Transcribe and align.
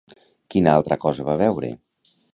Quina 0.53 0.71
altra 0.77 0.97
cosa 1.05 1.27
va 1.29 1.39
veure? 1.45 1.73